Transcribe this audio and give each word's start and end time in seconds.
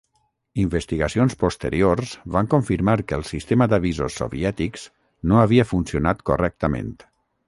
Investigacions 0.61 1.35
posteriors 1.41 2.13
van 2.35 2.49
confirmar 2.53 2.95
que 3.11 3.17
el 3.21 3.25
sistema 3.31 3.67
d'avisos 3.73 4.17
soviètics 4.23 4.87
no 5.33 5.43
havia 5.43 5.67
funcionat 5.73 6.25
correctament. 6.31 6.91